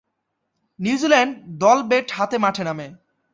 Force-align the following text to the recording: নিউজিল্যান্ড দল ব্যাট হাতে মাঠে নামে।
নিউজিল্যান্ড 0.79 1.31
দল 1.63 1.79
ব্যাট 1.89 2.07
হাতে 2.17 2.37
মাঠে 2.43 2.63
নামে। 2.67 2.87